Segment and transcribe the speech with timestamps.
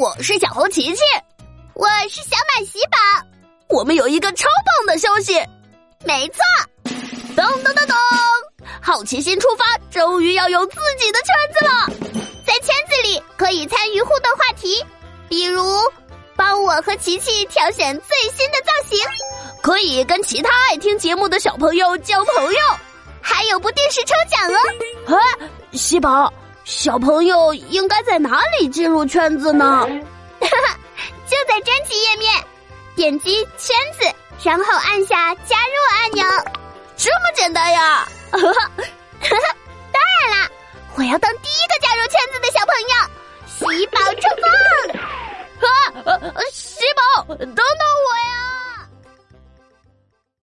[0.00, 1.02] 我是小红琪琪，
[1.74, 2.96] 我是小满喜宝。
[3.68, 5.34] 我们有一个超棒的消息，
[6.06, 6.40] 没错，
[7.36, 7.94] 噔噔噔噔，
[8.80, 11.86] 好奇心出发，终于要有自己的圈子了。
[12.46, 14.82] 在圈子里可以参与互动话题，
[15.28, 15.62] 比如
[16.34, 18.98] 帮我和琪琪挑选最新的造型，
[19.60, 22.58] 可以跟其他爱听节目的小朋友交朋友，
[23.20, 25.14] 还有不定时抽奖哦。
[25.14, 25.20] 啊，
[25.72, 26.32] 喜宝，
[26.70, 29.84] 小朋友应该在哪里进入圈子呢？
[31.26, 32.32] 就在专辑页面，
[32.94, 34.08] 点击圈子，
[34.44, 36.24] 然后按下加入按钮，
[36.96, 38.08] 这么简单呀！
[38.30, 38.40] 当
[40.22, 40.48] 然啦，
[40.94, 42.94] 我要当第一个加入圈子的小朋友，
[43.76, 45.66] 喜宝出发！
[45.66, 45.68] 啊，
[46.52, 47.64] 喜宝，等等！